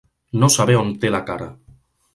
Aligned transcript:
No 0.43 0.49
saber 0.53 0.79
on 0.79 0.89
té 1.05 1.13
la 1.17 1.23
cara. 1.31 1.53